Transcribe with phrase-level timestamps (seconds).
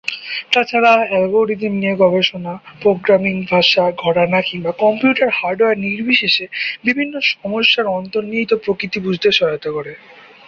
[0.53, 6.45] তাছাড়া অ্যালগোরিদম নিয়ে গবেষণা প্রোগ্রামিং ভাষা, ঘরানা, কিংবা কম্পিউটার হার্ডওয়্যার নির্বিশেষে
[6.83, 9.93] বিভিন্ন সমস্যার অন্তর্নিহিত প্রকৃতি বুঝতে সহায়তা করে।